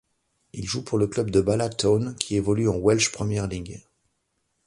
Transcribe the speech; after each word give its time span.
Il 0.53 0.65
joue 0.65 0.81
pour 0.83 0.97
le 0.97 1.05
club 1.05 1.29
de 1.29 1.41
Bala 1.41 1.69
Town 1.69 2.15
qui 2.15 2.35
évolue 2.35 2.67
en 2.67 2.75
Welsh 2.77 3.11
Premier 3.11 3.45
League. 3.45 3.83